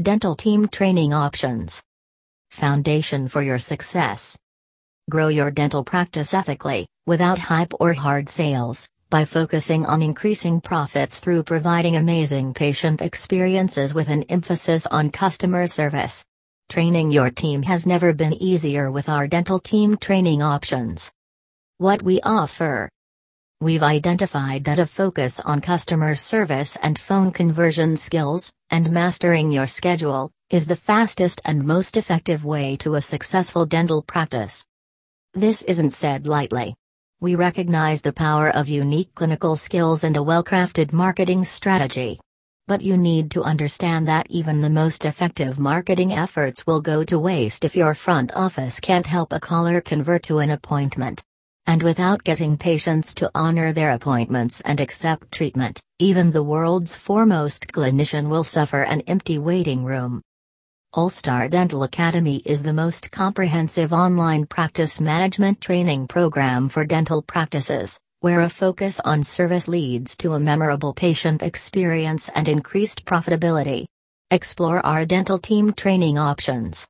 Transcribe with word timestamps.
Dental 0.00 0.36
Team 0.36 0.68
Training 0.68 1.12
Options 1.12 1.82
Foundation 2.52 3.26
for 3.26 3.42
your 3.42 3.58
success. 3.58 4.38
Grow 5.10 5.26
your 5.26 5.50
dental 5.50 5.82
practice 5.82 6.32
ethically, 6.32 6.86
without 7.08 7.36
hype 7.36 7.72
or 7.80 7.94
hard 7.94 8.28
sales, 8.28 8.88
by 9.10 9.24
focusing 9.24 9.84
on 9.86 10.00
increasing 10.00 10.60
profits 10.60 11.18
through 11.18 11.42
providing 11.42 11.96
amazing 11.96 12.54
patient 12.54 13.02
experiences 13.02 13.92
with 13.92 14.08
an 14.08 14.22
emphasis 14.28 14.86
on 14.86 15.10
customer 15.10 15.66
service. 15.66 16.24
Training 16.68 17.10
your 17.10 17.30
team 17.30 17.64
has 17.64 17.84
never 17.84 18.12
been 18.12 18.34
easier 18.34 18.92
with 18.92 19.08
our 19.08 19.26
dental 19.26 19.58
team 19.58 19.96
training 19.96 20.42
options. 20.42 21.10
What 21.78 22.02
we 22.02 22.20
offer 22.20 22.88
We've 23.60 23.82
identified 23.82 24.62
that 24.64 24.78
a 24.78 24.86
focus 24.86 25.40
on 25.40 25.60
customer 25.60 26.14
service 26.14 26.76
and 26.80 26.96
phone 26.96 27.32
conversion 27.32 27.96
skills, 27.96 28.52
and 28.70 28.88
mastering 28.92 29.50
your 29.50 29.66
schedule, 29.66 30.30
is 30.48 30.68
the 30.68 30.76
fastest 30.76 31.40
and 31.44 31.64
most 31.64 31.96
effective 31.96 32.44
way 32.44 32.76
to 32.76 32.94
a 32.94 33.02
successful 33.02 33.66
dental 33.66 34.00
practice. 34.00 34.64
This 35.34 35.62
isn't 35.62 35.90
said 35.90 36.28
lightly. 36.28 36.76
We 37.20 37.34
recognize 37.34 38.00
the 38.00 38.12
power 38.12 38.50
of 38.50 38.68
unique 38.68 39.12
clinical 39.16 39.56
skills 39.56 40.04
and 40.04 40.16
a 40.16 40.22
well 40.22 40.44
crafted 40.44 40.92
marketing 40.92 41.42
strategy. 41.42 42.20
But 42.68 42.80
you 42.80 42.96
need 42.96 43.28
to 43.32 43.42
understand 43.42 44.06
that 44.06 44.30
even 44.30 44.60
the 44.60 44.70
most 44.70 45.04
effective 45.04 45.58
marketing 45.58 46.12
efforts 46.12 46.64
will 46.64 46.80
go 46.80 47.02
to 47.02 47.18
waste 47.18 47.64
if 47.64 47.74
your 47.74 47.94
front 47.94 48.30
office 48.36 48.78
can't 48.78 49.06
help 49.06 49.32
a 49.32 49.40
caller 49.40 49.80
convert 49.80 50.22
to 50.24 50.38
an 50.38 50.50
appointment. 50.50 51.24
And 51.68 51.82
without 51.82 52.24
getting 52.24 52.56
patients 52.56 53.12
to 53.16 53.30
honor 53.34 53.74
their 53.74 53.90
appointments 53.90 54.62
and 54.62 54.80
accept 54.80 55.30
treatment, 55.30 55.82
even 55.98 56.30
the 56.30 56.42
world's 56.42 56.96
foremost 56.96 57.68
clinician 57.68 58.30
will 58.30 58.42
suffer 58.42 58.84
an 58.84 59.02
empty 59.02 59.36
waiting 59.36 59.84
room. 59.84 60.22
All 60.94 61.10
Star 61.10 61.46
Dental 61.46 61.82
Academy 61.82 62.38
is 62.46 62.62
the 62.62 62.72
most 62.72 63.10
comprehensive 63.10 63.92
online 63.92 64.46
practice 64.46 64.98
management 64.98 65.60
training 65.60 66.08
program 66.08 66.70
for 66.70 66.86
dental 66.86 67.20
practices, 67.20 68.00
where 68.20 68.40
a 68.40 68.48
focus 68.48 68.98
on 69.04 69.22
service 69.22 69.68
leads 69.68 70.16
to 70.16 70.32
a 70.32 70.40
memorable 70.40 70.94
patient 70.94 71.42
experience 71.42 72.30
and 72.30 72.48
increased 72.48 73.04
profitability. 73.04 73.84
Explore 74.30 74.80
our 74.86 75.04
dental 75.04 75.38
team 75.38 75.74
training 75.74 76.16
options. 76.16 76.86